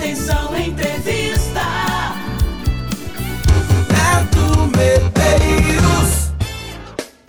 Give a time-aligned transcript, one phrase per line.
[0.00, 1.60] Extensão Entrevista.
[3.92, 6.32] Neto Medeiros.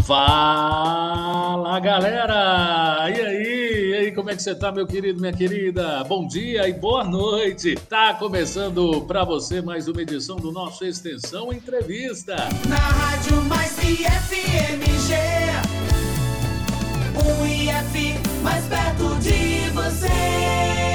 [0.06, 3.10] Fala galera!
[3.10, 3.90] E aí?
[3.90, 6.02] E aí, como é que você tá, meu querido, minha querida?
[6.06, 7.76] Bom dia e boa noite!
[7.90, 12.38] Tá começando para você mais uma edição do nosso Extensão Entrevista.
[12.70, 15.14] Na Rádio Mais IFMG.
[17.18, 20.91] Um IF mais perto de você.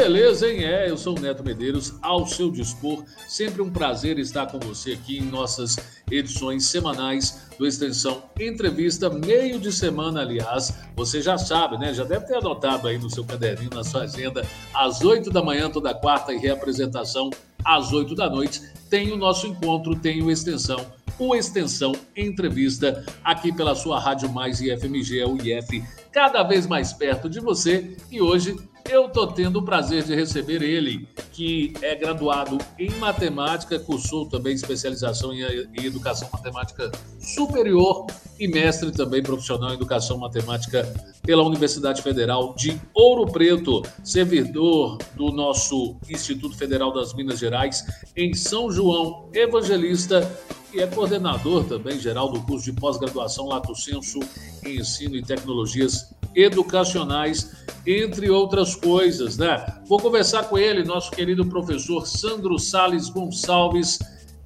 [0.00, 0.64] Beleza, hein?
[0.64, 3.04] É, eu sou o Neto Medeiros, ao seu dispor.
[3.28, 5.76] Sempre um prazer estar com você aqui em nossas
[6.10, 10.72] edições semanais do Extensão Entrevista, meio de semana, aliás.
[10.96, 11.92] Você já sabe, né?
[11.92, 15.68] Já deve ter anotado aí no seu caderninho, na sua agenda, às 8 da manhã,
[15.68, 17.28] toda quarta, e reapresentação
[17.62, 18.62] às 8 da noite.
[18.88, 20.82] Tem o nosso encontro, tem o Extensão
[21.18, 27.28] o Extensão Entrevista, aqui pela sua Rádio Mais IFMG, o IF, cada vez mais perto
[27.28, 27.94] de você.
[28.10, 28.56] E hoje
[28.88, 34.54] eu tô tendo o prazer de receber ele, que é graduado em matemática, cursou também
[34.54, 38.06] especialização em educação matemática superior
[38.38, 40.86] e mestre também profissional em educação matemática
[41.22, 47.84] pela Universidade Federal de Ouro Preto, servidor do nosso Instituto Federal das Minas Gerais
[48.16, 50.28] em São João, evangelista
[50.72, 54.20] e é coordenador também geral do curso de pós-graduação Lato Senso
[54.64, 57.52] em Ensino e Tecnologias Educacionais,
[57.86, 59.64] entre outras coisas, né?
[59.86, 63.98] Vou conversar com ele, nosso querido professor Sandro Sales Gonçalves,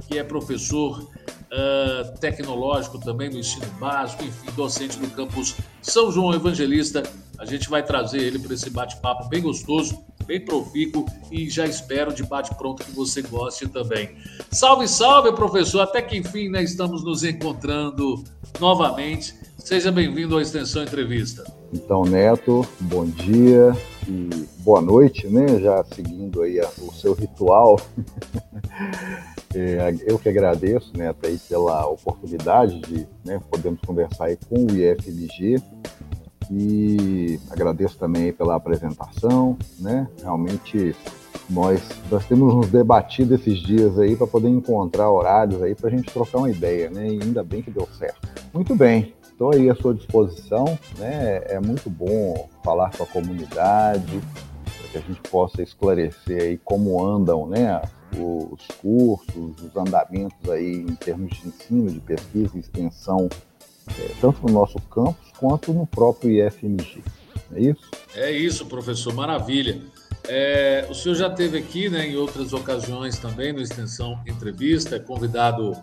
[0.08, 6.32] que é professor uh, tecnológico também no ensino básico, enfim, docente do campus São João
[6.34, 7.02] Evangelista.
[7.38, 12.12] A gente vai trazer ele para esse bate-papo bem gostoso bem profícuo e já espero
[12.12, 14.16] de bate-pronto que você goste também.
[14.50, 15.80] Salve, salve, professor!
[15.80, 18.24] Até que enfim né, estamos nos encontrando
[18.60, 19.34] novamente.
[19.58, 21.44] Seja bem-vindo à Extensão Entrevista.
[21.72, 23.72] Então, Neto, bom dia
[24.08, 25.58] e boa noite, né?
[25.60, 27.80] Já seguindo aí o seu ritual.
[29.56, 34.76] É, eu que agradeço, Neto, aí pela oportunidade de né, podermos conversar aí com o
[34.76, 35.62] IFMG
[36.50, 40.08] e agradeço também pela apresentação, né?
[40.20, 40.96] Realmente
[41.48, 41.80] nós,
[42.10, 46.10] nós temos nos debatido esses dias aí para poder encontrar horários aí para a gente
[46.10, 47.06] trocar uma ideia, né?
[47.06, 48.28] E ainda bem que deu certo.
[48.52, 51.42] Muito bem, estou aí à sua disposição, né?
[51.46, 54.20] É muito bom falar com a comunidade,
[54.64, 57.82] para que a gente possa esclarecer aí como andam, né?
[58.16, 63.28] Os cursos, os andamentos aí em termos de ensino, de pesquisa e extensão
[63.98, 67.02] é, tanto no nosso campus quanto no próprio IFMG.
[67.54, 67.90] É isso?
[68.14, 69.80] É isso, professor, maravilha.
[70.26, 75.76] É, o senhor já teve aqui né, em outras ocasiões também, no Extensão Entrevista, convidado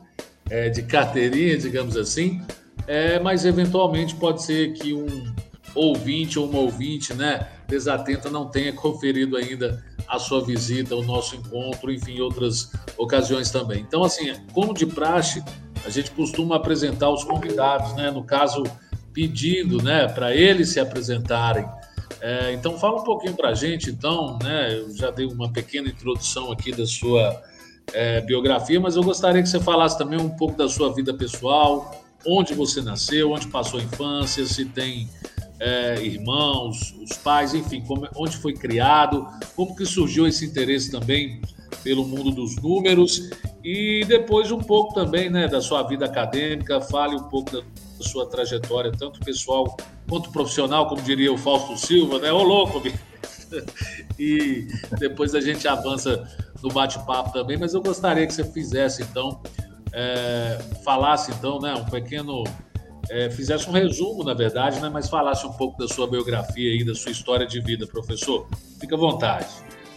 [0.49, 2.41] é, de carteirinha, digamos assim,
[2.87, 5.33] é, mas eventualmente pode ser que um
[5.73, 11.35] ouvinte ou uma ouvinte né, desatenta não tenha conferido ainda a sua visita, o nosso
[11.35, 13.81] encontro, enfim, outras ocasiões também.
[13.81, 15.41] Então, assim, como de praxe,
[15.85, 18.11] a gente costuma apresentar os convidados, né?
[18.11, 18.63] No caso,
[19.13, 21.65] pedindo, né, para eles se apresentarem.
[22.19, 24.77] É, então, fala um pouquinho para a gente, então, né?
[24.77, 27.41] Eu já dei uma pequena introdução aqui da sua
[27.93, 32.03] é, biografia, mas eu gostaria que você falasse também um pouco da sua vida pessoal,
[32.25, 35.09] onde você nasceu, onde passou a infância, se tem
[35.59, 41.41] é, irmãos, os pais, enfim, como, onde foi criado, como que surgiu esse interesse também
[41.83, 43.29] pelo mundo dos números
[43.63, 47.63] e depois um pouco também né, da sua vida acadêmica, fale um pouco da
[47.99, 49.77] sua trajetória, tanto pessoal
[50.09, 52.31] quanto profissional, como diria o Fausto Silva, né?
[52.31, 52.81] Ô louco,
[54.17, 54.67] E
[54.97, 56.27] depois a gente avança
[56.61, 59.41] no bate-papo também, mas eu gostaria que você fizesse então,
[59.93, 62.43] é, falasse então, né, um pequeno,
[63.09, 66.85] é, fizesse um resumo, na verdade, né, mas falasse um pouco da sua biografia e
[66.85, 68.47] da sua história de vida, professor.
[68.79, 69.47] Fica à vontade.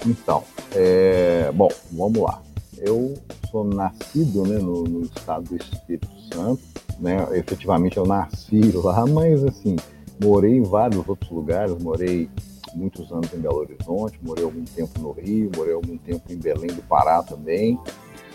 [0.06, 0.44] Então,
[0.74, 2.42] é, bom, vamos lá.
[2.78, 3.14] Eu
[3.50, 6.60] sou nascido né, no, no, estado do Espírito Santo,
[6.98, 7.26] né?
[7.32, 9.76] Efetivamente eu nasci lá, mas assim,
[10.22, 12.28] morei em vários outros lugares, morei
[12.74, 16.66] muitos anos em Belo Horizonte, morei algum tempo no Rio, morei algum tempo em Belém
[16.66, 17.78] do Pará também.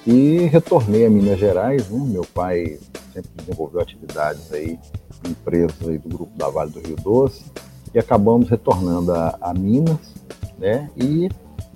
[0.08, 2.00] E retornei a Minas Gerais, né?
[2.08, 2.80] Meu pai
[3.14, 4.80] sempre desenvolveu atividades aí,
[5.28, 7.44] empresas aí do grupo da Vale do Rio Doce,
[7.94, 10.14] e acabamos retornando a, a Minas,
[10.58, 10.90] né?
[10.96, 11.30] E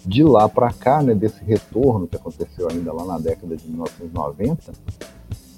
[0.05, 4.73] de lá para cá, né, desse retorno que aconteceu ainda lá na década de 1990,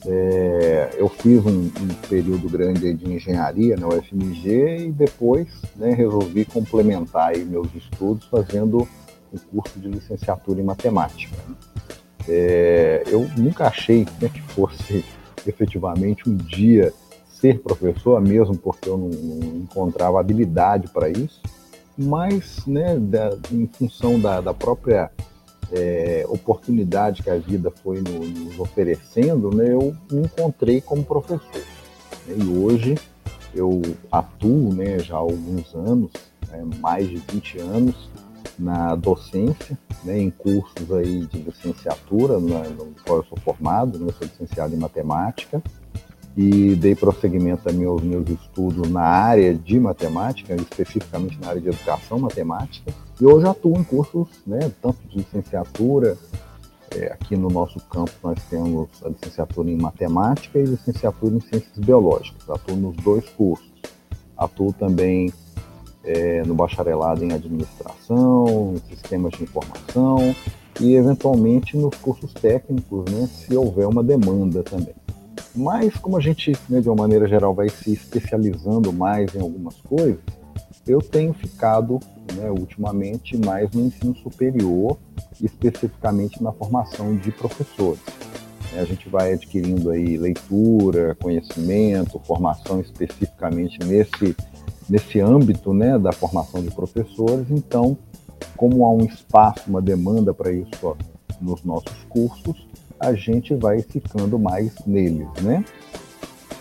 [0.07, 6.45] é, eu fiz um, um, período grande de engenharia na UFMG e depois né, resolvi
[6.45, 8.87] complementar meus estudos fazendo
[9.33, 11.35] um curso de licenciatura em matemática.
[12.27, 15.05] É, eu nunca achei né, que fosse
[15.45, 16.93] efetivamente um dia
[17.27, 21.41] ser professor, mesmo porque eu não, não encontrava habilidade para isso.
[21.97, 25.11] mas né, da, em função da, da própria
[25.71, 31.61] é, oportunidade que a vida foi no, nos oferecendo, né, eu me encontrei como professor.
[32.27, 32.95] E hoje
[33.53, 33.81] eu
[34.11, 36.11] atuo né, já há alguns anos,
[36.49, 38.09] né, mais de 20 anos,
[38.57, 44.27] na docência, né, em cursos aí de licenciatura, no qual eu sou formado, né, sou
[44.27, 45.61] licenciado em matemática,
[46.37, 52.19] e dei prosseguimento aos meus estudos na área de matemática, especificamente na área de educação
[52.19, 56.17] matemática, e hoje atuo em cursos, né, tanto de licenciatura,
[56.91, 61.77] é, aqui no nosso campo nós temos a licenciatura em matemática e licenciatura em ciências
[61.77, 63.69] biológicas, atuo nos dois cursos.
[64.37, 65.31] Atuo também
[66.05, 70.35] é, no bacharelado em administração, em sistemas de informação
[70.79, 74.95] e eventualmente nos cursos técnicos, né, se houver uma demanda também.
[75.55, 79.75] Mas como a gente, né, de uma maneira geral, vai se especializando mais em algumas
[79.81, 80.19] coisas,
[80.85, 81.99] eu tenho ficado,
[82.35, 84.97] né, ultimamente, mais no ensino superior,
[85.41, 88.01] especificamente na formação de professores.
[88.77, 94.35] A gente vai adquirindo aí leitura, conhecimento, formação especificamente nesse,
[94.89, 97.47] nesse âmbito né, da formação de professores.
[97.49, 97.97] Então,
[98.55, 100.97] como há um espaço, uma demanda para isso
[101.41, 102.67] nos nossos cursos,
[102.99, 105.63] a gente vai ficando mais neles, né?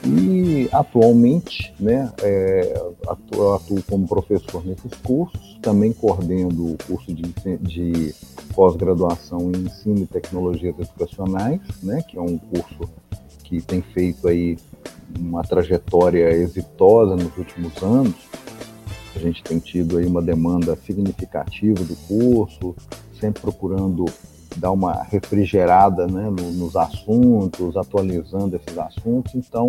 [0.07, 2.75] E atualmente, né, é,
[3.09, 7.23] atuo, atuo, como professor nesses cursos, também coordeno o curso de,
[7.63, 8.15] de
[8.55, 12.91] pós-graduação em ensino e tecnologias educacionais, né, que é um curso
[13.45, 14.59] que tem feito aí
[15.19, 18.15] uma trajetória exitosa nos últimos anos.
[19.15, 22.75] A gente tem tido aí uma demanda significativa do curso,
[23.21, 24.07] sempre procurando
[24.57, 29.35] dar uma refrigerada né, no, nos assuntos, atualizando esses assuntos.
[29.35, 29.69] Então,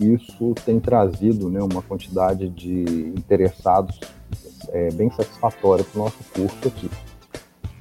[0.00, 4.00] isso tem trazido né, uma quantidade de interessados
[4.70, 6.90] é, bem satisfatória para o nosso curso aqui.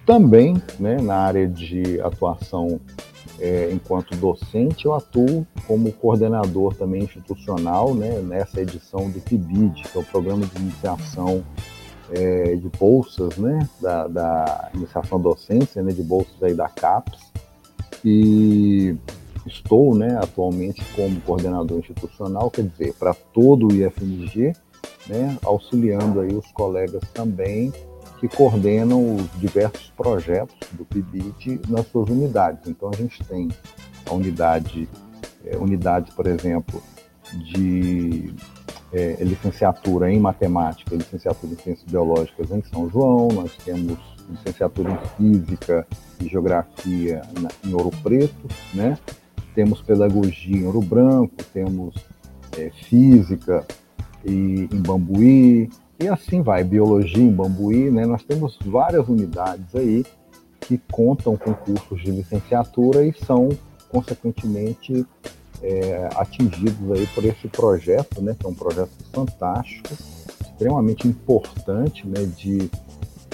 [0.05, 2.79] Também, né, na área de atuação
[3.41, 9.97] é, enquanto docente, eu atuo como coordenador também institucional né, nessa edição do PIBID, que
[9.97, 11.43] é o Programa de Iniciação
[12.11, 17.19] é, de bolsas, né, da, da iniciação docência, né, de bolsas aí da CAPES,
[18.05, 18.95] e
[19.47, 24.53] estou, né, atualmente como coordenador institucional, quer dizer, para todo o IFMG,
[25.07, 27.73] né, auxiliando aí os colegas também
[28.21, 32.69] que coordenam os diversos projetos do PIBIT nas suas unidades.
[32.69, 33.49] Então a gente tem
[34.05, 34.87] a unidade,
[35.43, 36.83] é, unidades, por exemplo,
[37.33, 38.31] de
[38.93, 43.97] é, licenciatura em matemática, licenciatura em ciências biológicas em São João, nós temos
[44.29, 45.87] licenciatura em física
[46.19, 48.99] e geografia na, em Ouro Preto, né?
[49.55, 51.95] Temos pedagogia em Ouro Branco, temos
[52.55, 53.65] é, física
[54.23, 55.69] e, em Bambuí,
[56.01, 58.05] e assim vai, biologia em Bambuí, né?
[58.05, 60.03] Nós temos várias unidades aí
[60.61, 63.49] que contam com cursos de licenciatura e são,
[63.89, 65.05] consequentemente,
[65.61, 69.89] é, atingidos aí por esse projeto, né, que é um projeto fantástico,
[70.41, 72.69] extremamente importante, né, de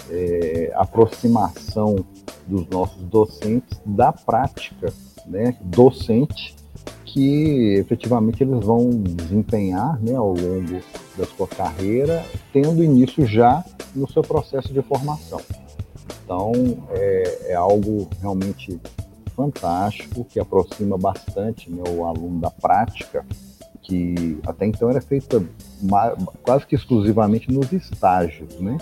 [0.09, 2.05] é, aproximação
[2.45, 4.91] dos nossos docentes da prática,
[5.25, 6.55] né, docente,
[7.05, 10.81] que efetivamente eles vão desempenhar, né, ao longo
[11.17, 12.23] da sua carreira,
[12.53, 13.63] tendo início já
[13.95, 15.41] no seu processo de formação.
[16.23, 16.51] Então,
[16.91, 18.79] é, é algo realmente
[19.35, 23.25] fantástico que aproxima bastante né, o aluno da prática,
[23.81, 25.41] que até então era feita
[26.43, 28.77] quase que exclusivamente nos estágios, né?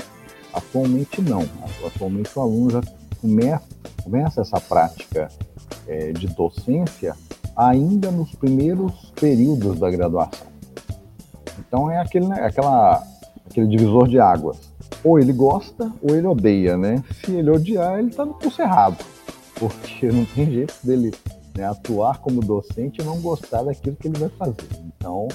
[0.52, 1.48] Atualmente não.
[1.86, 2.82] Atualmente o aluno já
[3.22, 3.64] começa,
[4.04, 5.30] começa essa prática
[5.88, 7.16] é, de docência
[7.56, 10.55] ainda nos primeiros períodos da graduação.
[11.60, 13.04] Então é aquele, né, aquela,
[13.50, 14.58] aquele divisor de águas.
[15.04, 17.04] Ou ele gosta ou ele odeia, né?
[17.24, 18.98] Se ele odiar, ele está no curso errado
[19.56, 21.14] porque não tem jeito dele
[21.58, 24.68] né, atuar como docente e não gostar daquilo que ele vai fazer.
[24.98, 25.28] Então,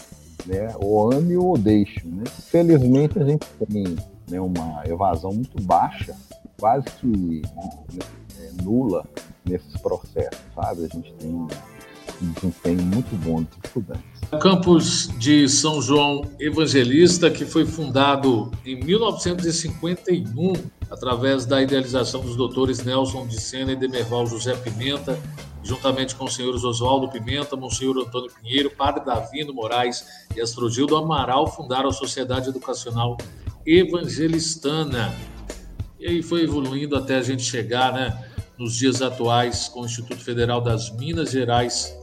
[0.47, 2.07] né, ou ame ou deixe.
[2.07, 2.25] Né?
[2.27, 3.97] Felizmente, a gente tem
[4.31, 6.15] né, uma evasão muito baixa,
[6.59, 8.01] quase que né,
[8.39, 9.05] é, nula
[9.45, 10.85] nesses processos, sabe?
[10.85, 11.49] A gente tem
[12.27, 14.05] desempenho muito bom dos estudantes.
[14.33, 20.53] O campus de São João Evangelista, que foi fundado em 1951
[20.91, 25.19] através da idealização dos doutores Nelson de Sena e Demerval José Pimenta,
[25.63, 31.47] juntamente com os senhores Oswaldo Pimenta, Monsenhor Antônio Pinheiro, Padre Davino Moraes e Astrogildo Amaral,
[31.47, 33.17] fundaram a Sociedade Educacional
[33.67, 35.15] Evangelistana.
[35.99, 38.25] E aí foi evoluindo até a gente chegar, né,
[38.59, 41.95] nos dias atuais, com o Instituto Federal das Minas Gerais,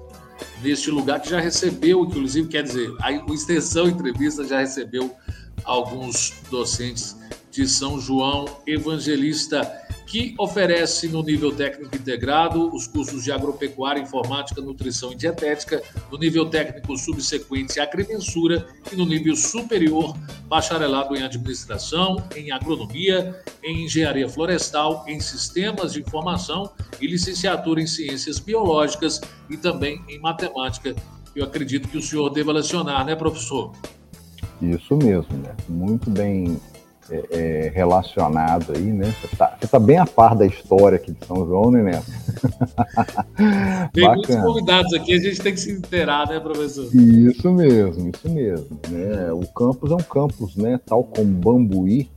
[0.62, 5.16] neste lugar que já recebeu, inclusive, quer dizer, a Extensão Entrevista já recebeu
[5.64, 7.16] alguns docentes
[7.52, 14.62] de São João Evangelista que oferece no nível técnico integrado os cursos de agropecuária, informática,
[14.62, 22.24] nutrição e dietética, no nível técnico subsequente agrimensura e no nível superior bacharelado em administração,
[22.36, 26.72] em agronomia, em engenharia florestal, em sistemas de informação
[27.02, 30.96] e licenciatura em ciências biológicas e também em matemática.
[31.36, 33.74] Eu acredito que o senhor deva lecionar, né, professor?
[34.62, 35.56] Isso mesmo, né?
[35.70, 36.60] Muito bem
[37.10, 39.14] é, é, relacionado aí, né?
[39.22, 42.06] Você está tá bem a par da história aqui de São João, né, Neto?
[43.94, 44.16] tem Bacana.
[44.16, 46.94] muitos convidados aqui, a gente tem que se inteirar, né, professor?
[46.94, 48.80] Isso mesmo, isso mesmo.
[48.90, 49.32] Né?
[49.32, 52.10] O campus é um campus, né, tal como Bambuí,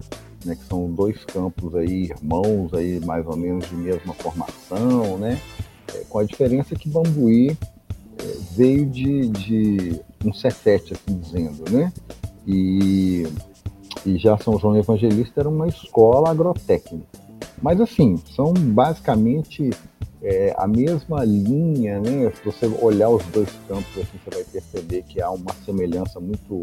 [0.44, 5.38] né, que são dois campos aí, irmãos aí, mais ou menos de mesma formação, né?
[5.94, 7.56] É, com a diferença que Bambuí
[8.18, 11.92] é, veio de, de um C7, assim dizendo, né?
[12.47, 13.26] E
[14.04, 17.06] e já São João Evangelista era uma escola agrotécnica.
[17.61, 19.70] Mas assim, são basicamente
[20.23, 22.30] é, a mesma linha, né?
[22.30, 26.61] Se você olhar os dois campos, assim, você vai perceber que há uma semelhança muito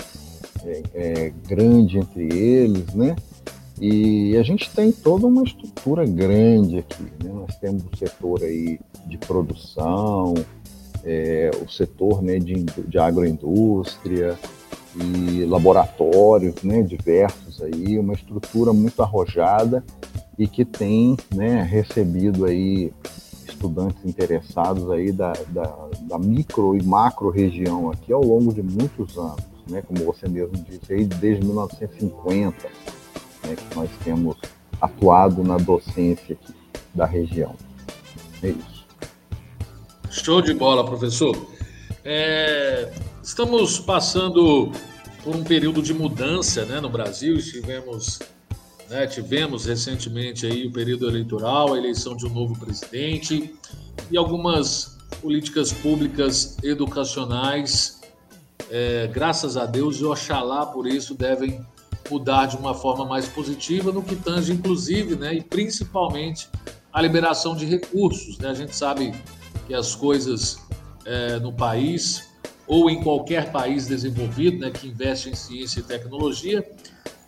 [0.64, 3.16] é, é, grande entre eles, né?
[3.80, 7.32] E a gente tem toda uma estrutura grande aqui, né?
[7.32, 10.34] Nós temos o setor aí de produção,
[11.04, 14.38] é, o setor né, de, de agroindústria,
[14.96, 19.84] e laboratórios né, diversos aí, uma estrutura muito arrojada
[20.38, 22.92] e que tem né, recebido aí
[23.48, 29.18] estudantes interessados aí da, da, da, micro e macro região aqui ao longo de muitos
[29.18, 32.68] anos, né, como você mesmo disse aí, desde 1950,
[33.44, 34.38] né, que nós temos
[34.80, 36.54] atuado na docência aqui
[36.94, 37.56] da região.
[38.44, 38.86] É isso.
[40.10, 41.36] Show de bola, professor.
[42.04, 42.92] É,
[43.28, 44.72] Estamos passando
[45.22, 47.36] por um período de mudança né, no Brasil.
[47.36, 48.20] Estivemos,
[48.90, 53.54] né, tivemos recentemente aí o período eleitoral, a eleição de um novo presidente
[54.10, 58.00] e algumas políticas públicas educacionais,
[58.72, 61.60] é, graças a Deus e oxalá por isso, devem
[62.10, 66.48] mudar de uma forma mais positiva no que tange, inclusive, né, e principalmente
[66.94, 68.38] a liberação de recursos.
[68.38, 68.48] Né?
[68.48, 69.14] A gente sabe
[69.68, 70.58] que as coisas
[71.06, 72.26] é, no país
[72.68, 76.70] ou em qualquer país desenvolvido né, que investe em ciência e tecnologia,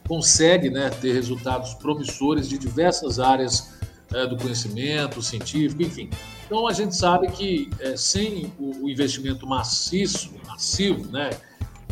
[0.08, 3.74] consegue né, ter resultados promissores de diversas áreas
[4.14, 6.10] é, do conhecimento científico, enfim.
[6.46, 11.30] Então a gente sabe que é, sem o, o, investimento maciço, massivo, né,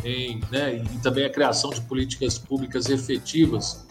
[0.04, 3.86] em, né, e também a criação de políticas públicas efetivas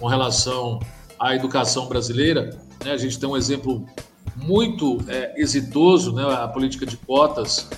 [0.00, 0.80] com relação
[1.18, 3.86] à educação brasileira, né, a gente tem um exemplo
[4.34, 7.68] muito é, exitoso, né, a política de cotas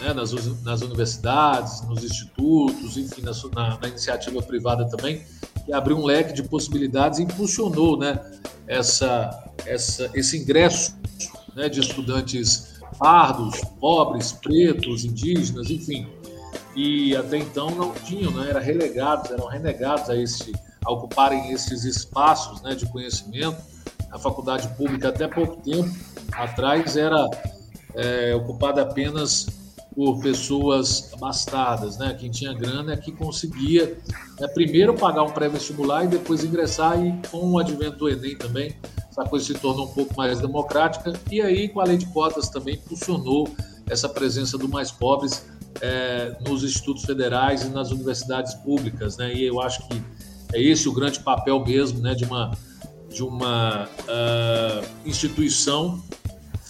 [0.00, 5.22] né, nas, nas, universidades, nos institutos, enfim, na, na, na, iniciativa privada também,
[5.64, 8.18] que abriu um leque de possibilidades e impulsionou né,
[8.66, 10.96] essa, essa, esse ingresso
[11.54, 16.08] né, de estudantes pardos, pobres, pretos, indígenas, enfim.
[16.74, 20.52] E até então não tinham, né, eram relegados, eram renegados a, esse,
[20.84, 23.56] a ocuparem esses espaços né, de conhecimento.
[24.10, 25.90] A faculdade pública, até pouco tempo
[26.32, 27.28] atrás, era
[27.94, 29.59] é, ocupada apenas
[29.94, 32.16] por pessoas abastadas, né?
[32.18, 33.98] Quem tinha grana é que conseguia
[34.38, 38.76] né, primeiro pagar um pré-vestibular e depois ingressar e com o advento do Enem também
[39.10, 42.48] essa coisa se tornou um pouco mais democrática e aí com a lei de cotas
[42.48, 43.48] também funcionou
[43.88, 45.44] essa presença dos mais pobres
[45.80, 49.34] é, nos institutos federais e nas universidades públicas, né?
[49.34, 50.02] E eu acho que
[50.52, 52.14] é esse o grande papel mesmo, né?
[52.14, 52.56] De uma
[53.08, 56.00] de uma uh, instituição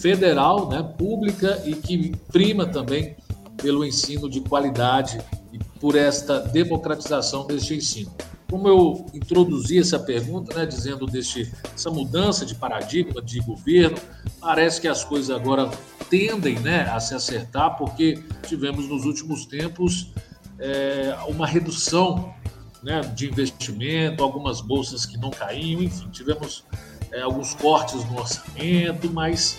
[0.00, 3.16] federal, né, pública e que prima também
[3.60, 5.20] pelo ensino de qualidade
[5.52, 8.10] e por esta democratização deste ensino.
[8.50, 13.96] Como eu introduzi essa pergunta, né, dizendo deste, essa mudança de paradigma de governo,
[14.40, 15.70] parece que as coisas agora
[16.08, 20.12] tendem né, a se acertar, porque tivemos nos últimos tempos
[20.58, 22.34] é, uma redução
[22.82, 26.64] né, de investimento, algumas bolsas que não caíam, enfim, tivemos
[27.12, 29.58] é, alguns cortes no orçamento, mas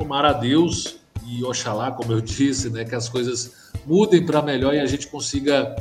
[0.00, 4.74] tomara a Deus e Oxalá, como eu disse, né, que as coisas mudem para melhor
[4.74, 5.76] e a gente consiga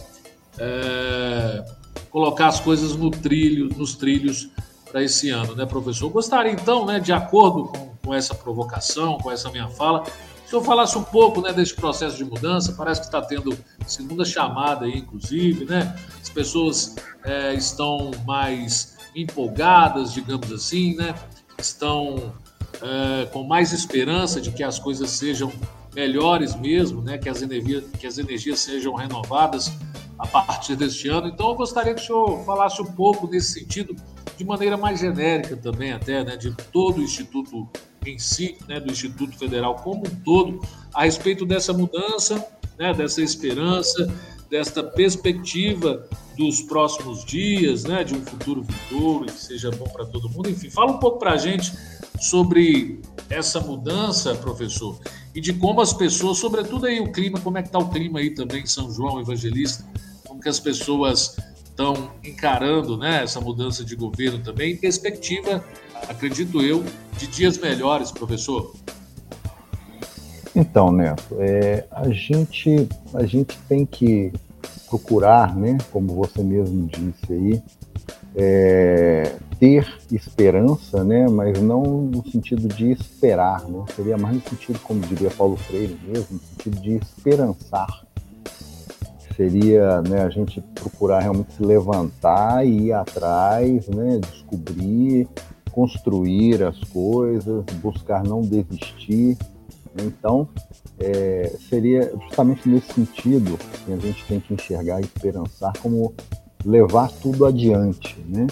[0.57, 1.65] é,
[2.09, 4.49] colocar as coisas no trilho, nos trilhos
[4.91, 6.09] para esse ano, né, professor?
[6.09, 10.03] gostaria então, né, de acordo com, com essa provocação, com essa minha fala,
[10.49, 12.73] que eu falasse um pouco né, desse processo de mudança.
[12.73, 15.95] Parece que está tendo segunda chamada aí, inclusive, né?
[16.19, 21.13] As pessoas é, estão mais empolgadas, digamos assim, né?
[21.59, 22.33] Estão
[22.81, 25.51] é, com mais esperança de que as coisas sejam
[25.93, 27.17] melhores mesmo, né?
[27.17, 29.71] que, as energias, que as energias sejam renovadas
[30.17, 31.27] a partir deste ano.
[31.27, 33.95] Então, eu gostaria que o senhor falasse um pouco nesse sentido,
[34.37, 37.67] de maneira mais genérica também, até, né, de todo o Instituto
[38.05, 40.61] em si, né, do Instituto Federal como um todo,
[40.93, 42.45] a respeito dessa mudança,
[42.77, 44.13] né, dessa esperança,
[44.49, 50.29] desta perspectiva dos próximos dias, né, de um futuro vindouro que seja bom para todo
[50.29, 50.49] mundo.
[50.49, 51.73] Enfim, fala um pouco para a gente
[52.19, 54.99] sobre essa mudança, professor,
[55.35, 58.19] e de como as pessoas, sobretudo aí o clima, como é que está o clima
[58.19, 59.85] aí também em São João Evangelista,
[60.25, 65.63] como que as pessoas estão encarando né, essa mudança de governo também, em perspectiva,
[66.07, 66.83] acredito eu,
[67.17, 68.73] de dias melhores, professor.
[70.59, 74.29] Então, Neto, é, a, gente, a gente tem que
[74.89, 77.63] procurar, né, como você mesmo disse aí,
[78.35, 84.79] é, ter esperança, né, mas não no sentido de esperar, né, seria mais no sentido,
[84.79, 88.05] como diria Paulo Freire mesmo, no sentido de esperançar.
[89.37, 95.25] Seria né, a gente procurar realmente se levantar e ir atrás, né, descobrir,
[95.71, 99.37] construir as coisas, buscar não desistir.
[100.03, 100.47] Então,
[100.99, 106.13] é, seria justamente nesse sentido que a gente tem que enxergar e esperançar como
[106.65, 108.47] levar tudo adiante, né?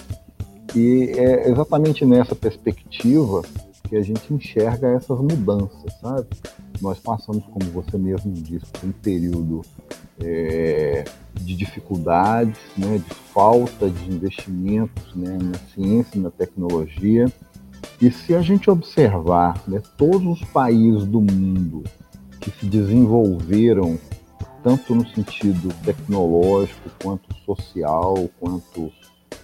[0.74, 3.42] E é exatamente nessa perspectiva
[3.88, 6.26] que a gente enxerga essas mudanças, sabe?
[6.80, 9.62] Nós passamos, como você mesmo disse, por um período
[10.20, 17.26] é, de dificuldades, né, de falta de investimentos né, na ciência na tecnologia.
[18.00, 21.82] E se a gente observar né, todos os países do mundo
[22.40, 23.98] que se desenvolveram
[24.62, 28.92] tanto no sentido tecnológico, quanto social, quanto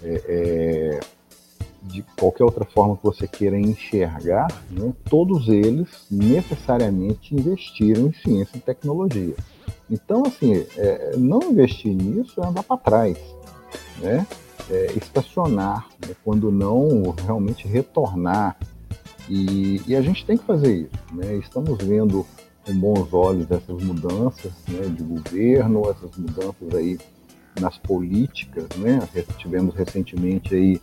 [0.02, 1.00] é, é,
[1.82, 8.56] de qualquer outra forma que você queira enxergar, né, todos eles necessariamente investiram em ciência
[8.56, 9.34] e tecnologia.
[9.90, 13.18] Então, assim, é, não investir nisso é andar para trás,
[14.00, 14.26] né?
[14.71, 18.56] É estacionar, né, quando não realmente retornar.
[19.28, 21.15] E, e, a gente tem que fazer isso.
[21.15, 21.36] Né?
[21.36, 22.26] Estamos vendo
[22.65, 26.99] com bons olhos essas mudanças né, de governo, essas mudanças aí
[27.60, 29.06] nas políticas, né?
[29.38, 30.80] Tivemos recentemente aí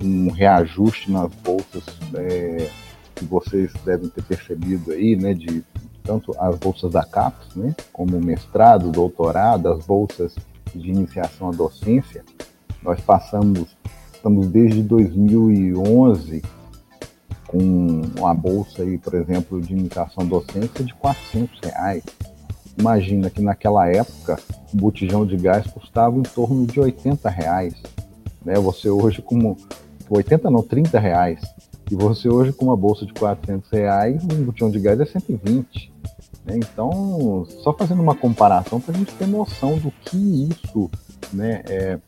[0.00, 2.70] um reajuste nas bolsas é,
[3.14, 5.34] que vocês devem ter percebido aí, né?
[5.34, 5.64] De
[6.02, 7.74] tanto as bolsas da CAPES, né?
[7.92, 10.34] Como mestrado, doutorado, as bolsas
[10.74, 12.24] de iniciação à docência.
[12.82, 13.76] Nós passamos,
[14.12, 16.42] estamos desde 2011
[17.46, 22.02] com uma bolsa aí, por exemplo, de iniciação docência de 400 reais.
[22.78, 24.38] Imagina que naquela época
[24.72, 27.74] o botijão de gás custava em torno de 80 reais.
[28.44, 28.54] Né?
[28.54, 29.56] Você hoje com
[30.08, 31.40] 80 não, 30 reais.
[31.90, 35.92] E você hoje com uma bolsa de 400 reais, um botijão de gás é 120.
[36.46, 36.56] Né?
[36.56, 40.90] Então, só fazendo uma comparação para a gente ter noção do que isso
[41.32, 41.98] né, é,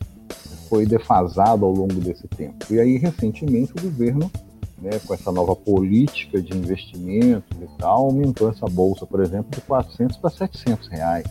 [0.69, 2.73] foi defasado ao longo desse tempo.
[2.73, 4.31] E aí, recentemente, o governo
[4.77, 9.61] né, com essa nova política de investimentos e tal, aumentou essa bolsa, por exemplo, de
[9.61, 11.25] 400 para 700 reais.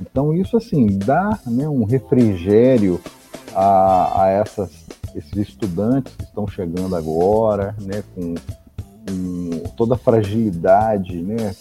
[0.00, 3.00] Então isso assim dá né, um refrigério
[3.54, 8.34] a, a essas, esses estudantes que estão chegando agora, né, com,
[9.06, 11.54] com toda a fragilidade, né,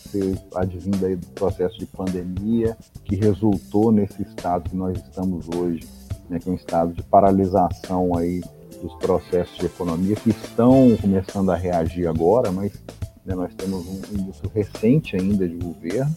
[0.55, 5.81] advinda do processo de pandemia que resultou nesse estado que nós estamos hoje,
[6.29, 8.41] né, que é um estado de paralisação aí
[8.81, 12.73] dos processos de economia que estão começando a reagir agora, mas
[13.25, 16.15] né, nós temos um início recente ainda de governo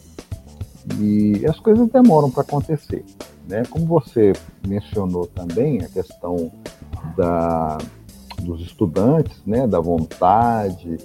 [0.99, 3.03] e as coisas demoram para acontecer.
[3.47, 3.63] Né?
[3.69, 4.33] Como você
[4.65, 6.51] mencionou também, a questão
[7.17, 7.77] da,
[8.41, 10.97] dos estudantes, né, da vontade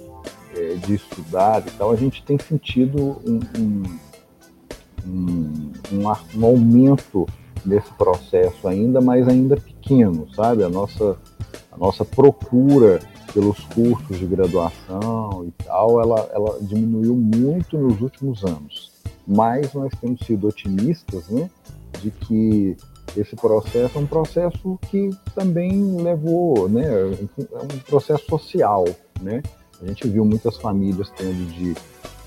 [0.55, 3.83] é, de estudar e tal, a gente tem sentido um, um,
[5.05, 5.71] um,
[6.35, 7.27] um, aumento
[7.67, 10.63] nesse processo ainda, mas ainda pequeno, sabe?
[10.63, 11.17] A nossa
[11.71, 12.99] a nossa procura
[13.33, 18.91] pelos cursos de graduação e tal, ela, ela diminuiu muito nos últimos anos.
[19.27, 21.49] Mas nós temos sido otimistas, né,
[22.01, 22.75] de que
[23.15, 28.85] esse processo é um processo que também levou, né, é um processo social,
[29.21, 29.43] né.
[29.79, 31.75] A gente viu muitas famílias tendo de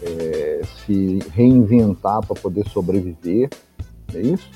[0.03, 3.51] é, se reinventar para poder sobreviver,
[4.15, 4.49] é isso?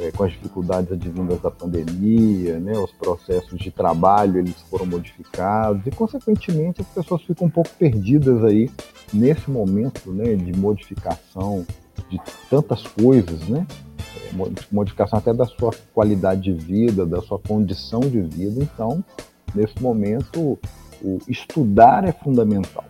[0.00, 5.86] É, com as dificuldades advindas da pandemia, né, os processos de trabalho eles foram modificados
[5.86, 8.70] e, consequentemente, as pessoas ficam um pouco perdidas aí
[9.12, 11.66] nesse momento né, de modificação
[12.08, 13.66] de tantas coisas, né,
[14.72, 18.62] modificação até da sua qualidade de vida, da sua condição de vida.
[18.62, 19.04] Então,
[19.54, 20.58] nesse momento,
[21.02, 22.84] o estudar é fundamental.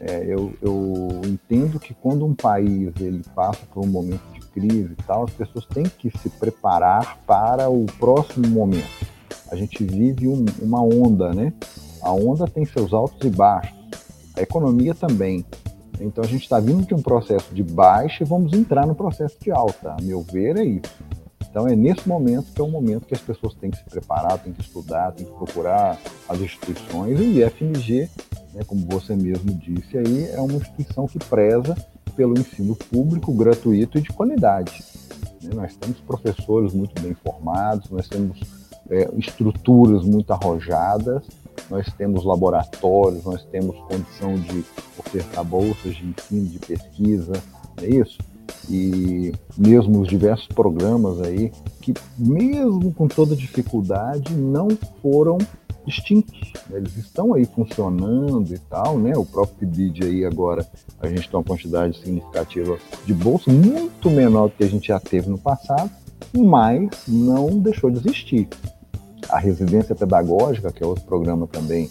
[0.00, 4.92] É, eu, eu entendo que quando um país ele passa por um momento de crise
[4.92, 9.06] e tal, as pessoas têm que se preparar para o próximo momento.
[9.50, 11.52] A gente vive um, uma onda, né?
[12.02, 13.76] A onda tem seus altos e baixos,
[14.36, 15.44] a economia também.
[16.00, 19.36] Então a gente está vindo de um processo de baixa e vamos entrar no processo
[19.40, 19.96] de alta.
[19.98, 20.94] A meu ver, é isso.
[21.50, 24.38] Então é nesse momento que é o momento que as pessoas têm que se preparar,
[24.38, 27.18] têm que estudar, têm que procurar as instituições.
[27.18, 28.08] E o IFMG,
[28.54, 31.74] né, como você mesmo disse aí, é uma instituição que preza
[32.18, 34.82] pelo ensino público, gratuito e de qualidade.
[35.40, 35.50] Né?
[35.54, 38.40] Nós temos professores muito bem formados, nós temos
[38.90, 41.22] é, estruturas muito arrojadas,
[41.70, 44.64] nós temos laboratórios, nós temos condição de
[44.98, 47.34] ofertar bolsas de ensino, de pesquisa,
[47.80, 48.18] é isso?
[48.68, 54.68] E mesmo os diversos programas aí, que mesmo com toda dificuldade, não
[55.00, 55.38] foram
[55.88, 56.52] extintos.
[56.68, 56.78] Né?
[56.78, 59.16] Eles estão aí funcionando e tal, né?
[59.16, 60.66] O próprio PIBID aí agora,
[61.00, 65.00] a gente tem uma quantidade significativa de bolsa, muito menor do que a gente já
[65.00, 65.90] teve no passado,
[66.34, 68.48] mas não deixou de existir
[69.28, 71.90] a residência pedagógica, que é outro programa também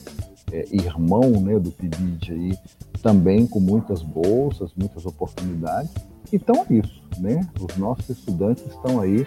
[0.51, 2.57] é, irmão né, do PIBID aí,
[3.01, 5.91] também com muitas bolsas, muitas oportunidades.
[6.31, 7.47] Então é isso, né?
[7.59, 9.25] Os nossos estudantes estão aí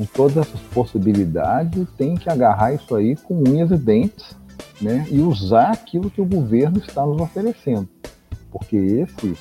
[0.00, 4.34] com todas essas possibilidades tem que agarrar isso aí com unhas e dentes,
[4.80, 5.06] né?
[5.10, 7.86] E usar aquilo que o governo está nos oferecendo,
[8.50, 9.36] porque esse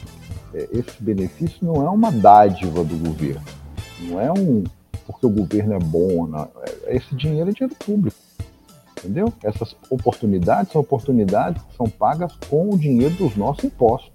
[0.53, 3.41] é, esse benefício não é uma dádiva do governo,
[4.01, 4.65] não é um,
[5.07, 6.27] porque o governo é bom.
[6.27, 6.49] Não.
[6.83, 8.17] É, esse dinheiro é dinheiro público.
[8.97, 9.31] Entendeu?
[9.41, 14.11] Essas oportunidades são oportunidades que são pagas com o dinheiro dos nossos impostos.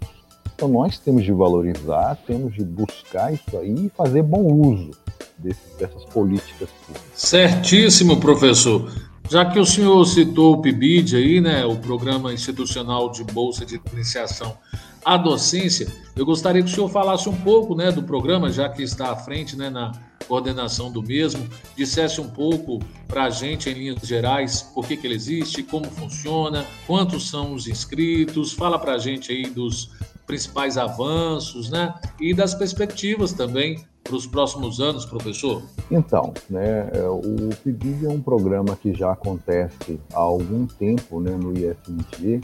[0.55, 5.04] Então nós temos de valorizar, temos de buscar isso aí e fazer bom uso
[5.39, 7.11] desse, dessas políticas públicas.
[7.15, 8.91] Certíssimo, professor.
[9.31, 13.81] Já que o senhor citou o PIBID aí, né, o Programa Institucional de Bolsa de
[13.93, 14.57] Iniciação
[15.03, 18.83] à Docência, eu gostaria que o senhor falasse um pouco, né, do programa, já que
[18.83, 19.93] está à frente, né, na
[20.29, 25.07] coordenação do mesmo, dissesse um pouco para a gente, em linhas gerais, por que, que
[25.07, 29.91] ele existe, como funciona, quantos são os inscritos, fala para a gente aí dos
[30.27, 35.63] principais avanços, né, e das perspectivas também para os próximos anos, professor?
[35.91, 41.31] Então, né, é, o PIBID é um programa que já acontece há algum tempo né,
[41.31, 42.41] no IFMG,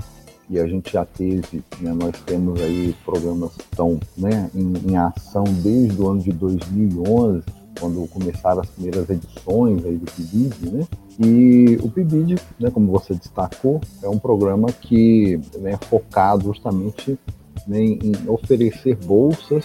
[0.48, 4.96] e a gente já teve, né, nós temos aí programas que estão né, em, em,
[4.96, 7.44] ação desde o ano de 2011,
[7.78, 10.86] quando começaram as primeiras edições aí do PIBID, né?
[11.20, 17.18] E o PIBID, né, como você destacou, é um programa que né, é focado justamente
[17.66, 19.64] né, em oferecer bolsas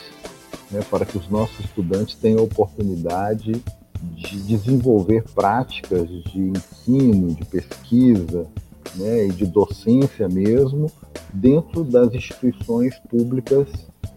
[0.71, 3.53] né, para que os nossos estudantes tenham a oportunidade
[4.01, 8.47] de desenvolver práticas de ensino, de pesquisa
[8.95, 10.91] né, e de docência mesmo
[11.34, 13.67] dentro das instituições públicas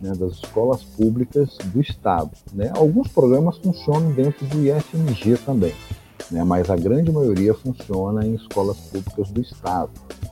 [0.00, 2.30] né, das escolas públicas do Estado.
[2.52, 2.70] Né?
[2.74, 5.74] Alguns programas funcionam dentro do IFMG também,
[6.30, 9.90] né, mas a grande maioria funciona em escolas públicas do Estado.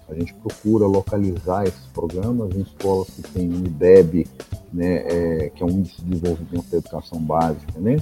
[0.09, 4.27] A gente procura localizar esses programas em escolas que têm um IDEB,
[4.73, 7.97] né, é, que é um Índice de Desenvolvimento da Educação Básica, né,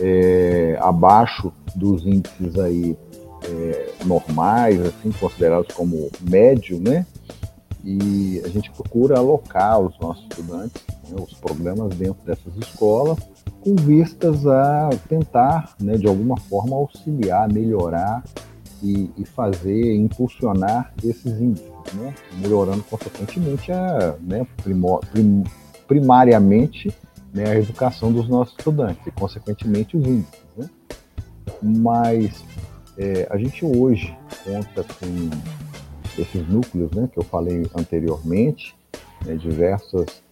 [0.00, 2.96] é, abaixo dos índices aí
[3.42, 7.06] é, normais, assim considerados como médio, né,
[7.84, 13.18] e a gente procura alocar os nossos estudantes, né, os programas dentro dessas escolas,
[13.62, 18.24] com vistas a tentar, né, de alguma forma, auxiliar, melhorar
[18.82, 25.44] e, e fazer, impulsionar esses índices, né, melhorando consequentemente a, né, primor, prim,
[25.86, 26.90] primariamente
[27.34, 30.40] né, a educação dos nossos estudantes e consequentemente os índices.
[30.56, 30.70] Né.
[31.62, 32.44] Mas
[32.96, 35.63] é, a gente hoje conta com
[36.18, 38.74] esses núcleos né, que eu falei anteriormente,
[39.24, 40.24] né, diversos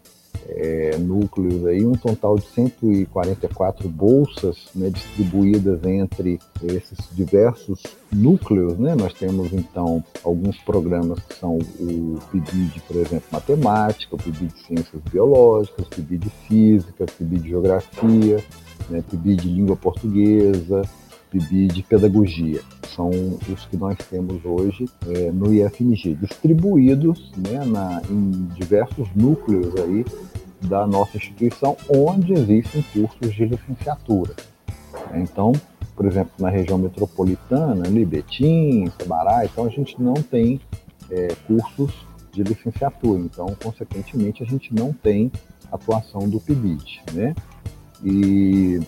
[0.48, 8.78] é, núcleos aí, um total de 144 bolsas né, distribuídas entre esses diversos núcleos.
[8.78, 8.94] Né?
[8.94, 14.66] Nós temos então alguns programas que são o PIBID, por exemplo, matemática, o PIBID de
[14.66, 18.44] ciências biológicas, o PIBID de física, o PIBID de geografia,
[18.90, 20.82] né, PIBID de língua portuguesa,
[21.32, 22.60] PIB de pedagogia.
[22.94, 29.74] São os que nós temos hoje é, no IFMG, distribuídos né, na, em diversos núcleos
[29.80, 30.04] aí
[30.60, 34.34] da nossa instituição, onde existem cursos de licenciatura.
[35.14, 35.52] Então,
[35.96, 40.60] por exemplo, na região metropolitana, ali, Betim, Sabará, então a gente não tem
[41.10, 45.30] é, cursos de licenciatura, então, consequentemente, a gente não tem
[45.70, 47.34] atuação do PIBID, né?
[48.04, 48.80] E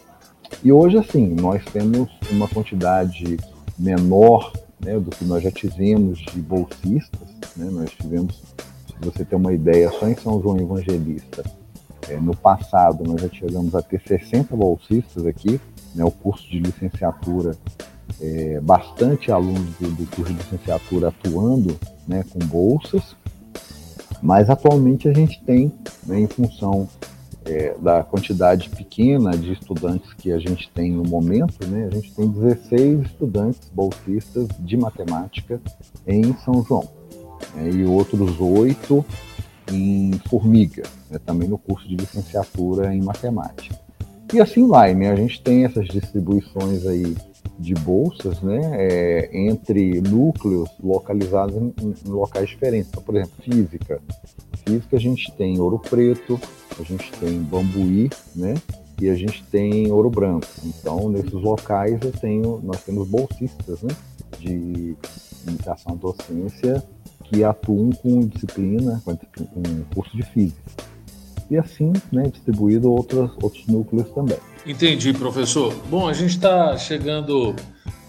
[0.63, 3.37] e hoje, assim, nós temos uma quantidade
[3.79, 7.29] menor né, do que nós já tivemos de bolsistas.
[7.57, 7.69] Né?
[7.71, 8.43] Nós tivemos,
[8.87, 11.43] se você ter uma ideia, só em São João Evangelista,
[12.07, 15.59] É, no passado, nós já chegamos a ter 60 bolsistas aqui,
[15.95, 17.57] né, o curso de licenciatura,
[18.21, 23.17] é, bastante alunos do, do, curso de licenciatura atuando né, com bolsas,
[24.21, 25.73] mas atualmente a gente tem,
[26.07, 26.87] né, em função
[27.47, 32.13] é, da quantidade pequena de estudantes que a gente tem no momento, né, a gente
[32.13, 35.61] tem 16 estudantes bolsistas de matemática
[36.07, 36.89] em São João
[37.55, 39.05] né, e outros oito
[39.71, 43.85] em Formiga, né, também no curso de licenciatura em matemática.
[44.33, 45.13] E assim vai, né?
[45.13, 47.15] A gente tem essas distribuições aí
[47.59, 52.89] de bolsas, né, é, entre núcleos localizados em, em, locais diferentes.
[52.89, 54.01] Então, por exemplo, física.
[54.67, 56.41] Física a gente tem Ouro Preto,
[56.79, 58.55] a gente tem Bambuí, né,
[59.01, 60.47] e a gente tem Ouro Branco.
[60.65, 63.95] Então, nesses locais eu tenho, nós temos bolsistas, né,
[64.39, 64.97] de
[65.47, 66.83] imitação docência
[67.25, 69.63] que atuam com disciplina, com, com
[69.95, 70.71] curso de física.
[71.51, 74.39] E assim, né, distribuído outros, outros núcleos também.
[74.67, 75.75] Entendi, professor.
[75.91, 77.55] Bom, a gente está chegando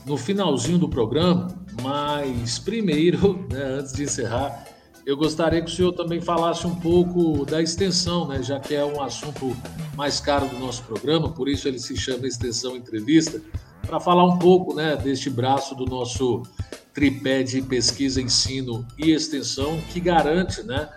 [0.05, 1.47] no finalzinho do programa,
[1.81, 4.65] mas primeiro, né, antes de encerrar,
[5.05, 8.83] eu gostaria que o senhor também falasse um pouco da extensão, né, já que é
[8.83, 9.55] um assunto
[9.95, 13.39] mais caro do nosso programa, por isso ele se chama Extensão Entrevista,
[13.85, 16.41] para falar um pouco né, deste braço do nosso
[16.91, 20.89] tripé de pesquisa, ensino e extensão, que garante né,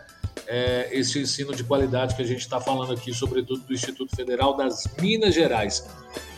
[0.46, 4.56] é, esse ensino de qualidade que a gente está falando aqui, sobretudo do Instituto Federal
[4.56, 5.86] das Minas Gerais.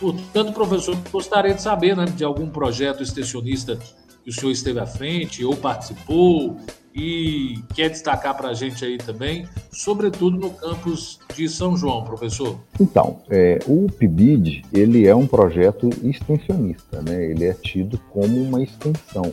[0.00, 3.78] Portanto, professor, gostaria de saber né, de algum projeto extensionista
[4.24, 6.59] que o senhor esteve à frente ou participou
[6.94, 12.59] e quer destacar para a gente aí também, sobretudo no campus de São João, professor.
[12.81, 17.24] Então, é, o PIBID ele é um projeto extensionista, né?
[17.24, 19.33] ele é tido como uma extensão,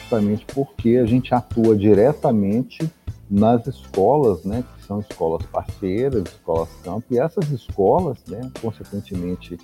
[0.00, 2.90] justamente porque a gente atua diretamente
[3.28, 9.58] nas escolas, né, que são escolas parceiras, escolas campo, e essas escolas, né, consequentemente,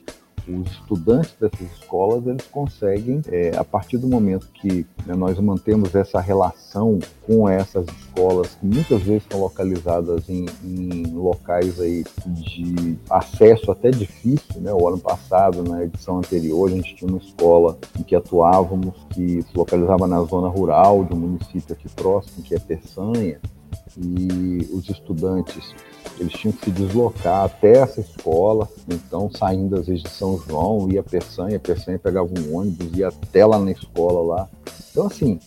[0.49, 5.95] os estudantes dessas escolas eles conseguem, é, a partir do momento que né, nós mantemos
[5.95, 12.99] essa relação com essas escolas, que muitas vezes são localizadas em, em locais aí de
[13.09, 14.73] acesso até difícil, né?
[14.73, 19.43] O ano passado, na edição anterior, a gente tinha uma escola em que atuávamos, que
[19.43, 23.41] se localizava na zona rural de um município aqui próximo, que é Peçanha,
[23.97, 25.75] e os estudantes
[26.19, 30.89] eles tinham que se deslocar até essa escola, então saindo às vezes de São João,
[30.91, 34.49] ia a Peçanha, a Peçanha pegava um ônibus, ia até lá na escola lá.
[34.91, 35.39] Então assim,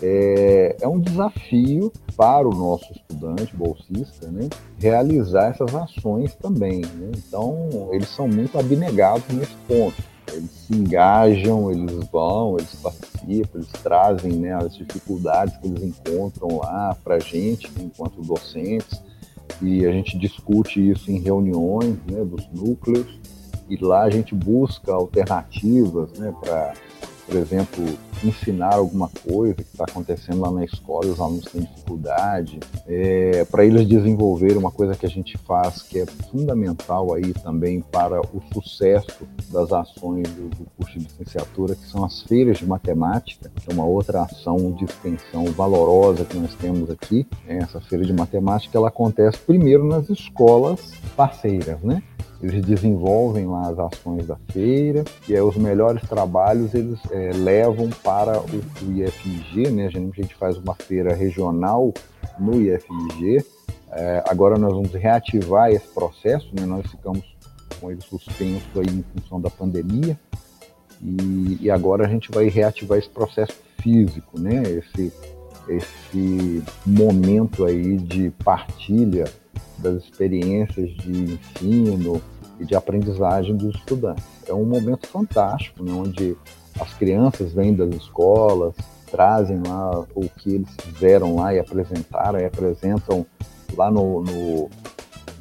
[0.00, 6.80] é, é um desafio para o nosso estudante bolsista, né, realizar essas ações também.
[6.80, 7.12] Né?
[7.16, 13.72] Então eles são muito abnegados nesse ponto eles se engajam, eles vão, eles participam, eles
[13.82, 19.02] trazem né, as dificuldades que eles encontram lá para a gente, né, enquanto docentes,
[19.60, 23.06] e a gente discute isso em reuniões né, dos núcleos,
[23.68, 26.74] e lá a gente busca alternativas né, para
[27.32, 27.82] por exemplo,
[28.22, 33.64] ensinar alguma coisa que está acontecendo lá na escola, os alunos têm dificuldade, é, para
[33.64, 38.42] eles desenvolverem uma coisa que a gente faz que é fundamental aí também para o
[38.52, 43.70] sucesso das ações do, do curso de licenciatura, que são as feiras de matemática, que
[43.70, 47.26] é uma outra ação de extensão valorosa que nós temos aqui.
[47.46, 52.02] Essa feira de matemática ela acontece primeiro nas escolas parceiras, né?
[52.42, 57.88] Eles desenvolvem lá as ações da feira e aí os melhores trabalhos eles é, levam
[58.02, 59.86] para o, o IFMG, né?
[59.86, 61.94] A gente, faz uma feira regional
[62.38, 63.44] no IFMG.
[63.92, 66.66] É, agora nós vamos reativar esse processo, né?
[66.66, 67.22] Nós ficamos
[67.80, 70.18] com ele suspenso aí em função da pandemia
[71.00, 74.62] e, e agora a gente vai reativar esse processo físico, né?
[74.62, 75.12] Esse
[75.68, 79.24] esse momento aí de partilha
[79.78, 82.20] das experiências de ensino,
[82.62, 84.24] e de aprendizagem dos estudantes.
[84.46, 86.36] É um momento fantástico, né, onde
[86.80, 88.74] as crianças vêm das escolas,
[89.10, 93.26] trazem lá o que eles fizeram lá e apresentaram, e apresentam
[93.76, 94.70] lá no, no,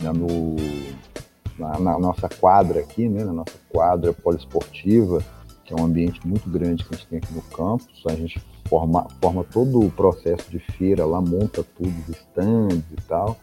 [0.01, 0.55] né, no
[1.57, 5.23] na, na, nossa quadra aqui, né, na nossa quadra poliesportiva,
[5.63, 8.03] que é um ambiente muito grande que a gente tem aqui no campus.
[8.07, 13.01] A gente forma, forma todo o processo de feira lá, monta tudo, os stands e
[13.07, 13.37] tal.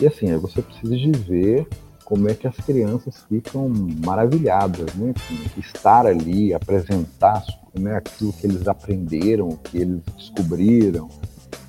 [0.00, 1.66] E assim, aí você precisa de ver
[2.04, 3.68] como é que as crianças ficam
[4.04, 5.14] maravilhadas, né?
[5.56, 7.42] Estar ali, apresentar
[7.78, 11.08] né, aquilo que eles aprenderam, que eles descobriram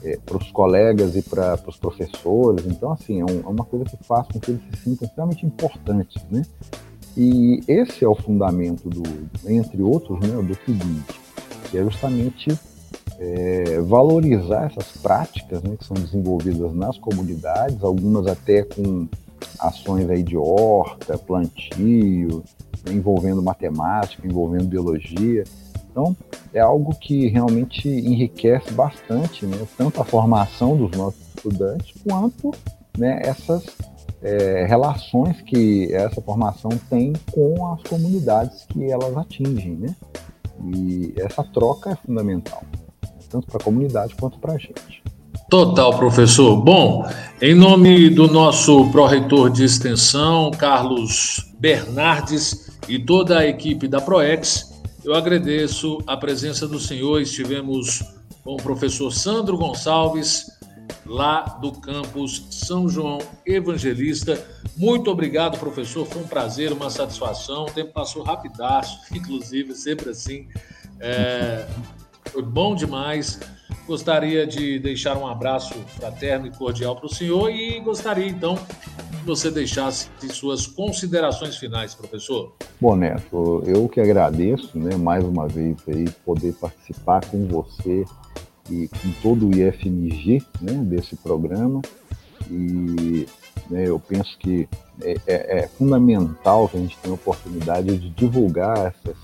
[0.03, 2.65] é, para os colegas e para os professores.
[2.65, 5.45] Então, assim, é, um, é, uma coisa que faz com que eles se sintam extremamente
[5.45, 6.43] importantes, né?
[7.17, 9.03] E esse é o fundamento do,
[9.49, 11.01] entre outros, né, do PIBID,
[11.71, 12.59] que é justamente
[13.17, 19.07] é, valorizar essas práticas né, que são desenvolvidas nas comunidades, algumas até com
[19.59, 22.43] ações aí de horta, plantio,
[22.89, 25.43] envolvendo matemática, envolvendo biologia.
[25.89, 26.15] Então,
[26.53, 32.51] é algo que realmente enriquece bastante, né, tanto a formação dos nossos estudantes, quanto
[32.97, 33.65] né, essas
[34.21, 39.75] é, relações que essa formação tem com as comunidades que elas atingem.
[39.75, 39.95] Né?
[40.73, 42.63] E essa troca é fundamental,
[43.29, 45.03] tanto para a comunidade quanto para a gente.
[45.49, 46.55] Total, professor.
[46.57, 47.07] Bom,
[47.39, 54.73] em nome do nosso pró-reitor de extensão, Carlos Bernardes, e toda a equipe da ProEx,
[55.03, 57.21] eu agradeço a presença do senhor.
[57.21, 58.03] Estivemos
[58.43, 60.47] com o professor Sandro Gonçalves,
[61.05, 64.43] lá do campus São João Evangelista.
[64.75, 66.07] Muito obrigado, professor.
[66.07, 67.65] Foi um prazer, uma satisfação.
[67.65, 70.47] O tempo passou rapidaço, inclusive, sempre assim.
[70.99, 71.67] É,
[72.35, 73.39] foi bom demais.
[73.87, 79.25] Gostaria de deixar um abraço fraterno e cordial para o senhor e gostaria, então, que
[79.25, 82.53] você deixasse suas considerações finais, professor.
[82.81, 88.03] Bom, Neto, eu que agradeço, né, mais uma vez aí, poder participar com você
[88.69, 91.81] e com todo o IFMG né, desse programa.
[92.51, 93.27] E
[93.69, 94.67] né, eu penso que
[95.01, 99.17] é, é, é, fundamental que a gente tenha a oportunidade de divulgar essas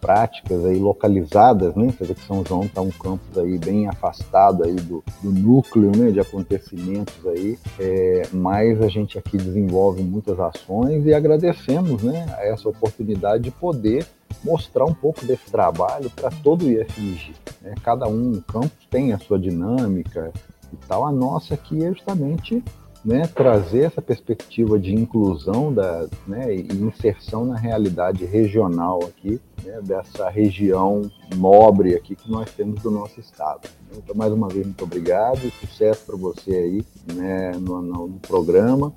[0.00, 1.92] práticas aí localizadas, né?
[1.96, 5.92] Quer dizer que São João está um campus aí bem afastado aí do, do núcleo,
[5.96, 6.10] né?
[6.10, 12.26] De acontecimentos aí, é, mas a gente aqui desenvolve muitas ações e agradecemos, né?
[12.38, 14.06] A essa oportunidade de poder
[14.44, 17.34] mostrar um pouco desse trabalho para todo o IFMG.
[17.60, 17.74] Né?
[17.82, 20.32] Cada um no campus tem a sua dinâmica
[20.72, 21.06] e tal.
[21.06, 22.62] A nossa aqui é justamente
[23.04, 29.80] né, trazer essa perspectiva de inclusão da, né, e inserção na realidade regional aqui, né,
[29.82, 33.68] dessa região nobre aqui que nós temos do nosso estado.
[33.96, 36.84] Então, mais uma vez, muito obrigado e sucesso para você aí
[37.14, 38.92] né, no, no, programa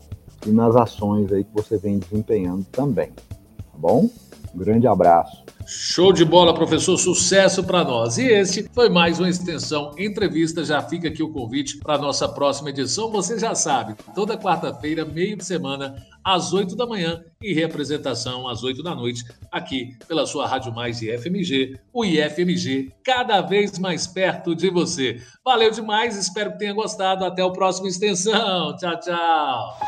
[0.46, 3.12] e nas ações aí que você vem desempenhando também.
[3.12, 4.10] Tá bom?
[4.54, 5.44] Um grande abraço.
[5.66, 6.98] Show de bola, professor.
[6.98, 8.18] Sucesso para nós.
[8.18, 10.63] E este foi mais uma extensão entrevista.
[10.63, 13.10] Já fica aqui o convite para a nossa próxima edição.
[13.12, 18.63] Você já sabe, toda quarta-feira, meio de semana, às 8 da manhã e representação às
[18.63, 24.56] 8 da noite, aqui pela sua Rádio Mais IFMG, o IFMG cada vez mais perto
[24.56, 25.22] de você.
[25.44, 27.26] Valeu demais, espero que tenha gostado.
[27.26, 28.76] Até o próximo Extensão.
[28.78, 29.80] Tchau, tchau.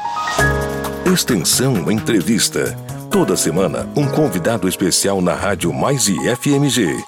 [1.13, 2.75] Extensão Entrevista.
[3.15, 7.01] Toda semana, um convidado especial na Rádio Mais IFMG.